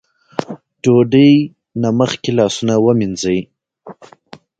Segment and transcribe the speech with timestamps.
[0.81, 1.31] ډوډۍ
[1.81, 3.47] نه مخکې لاسونه ووينځئ ـ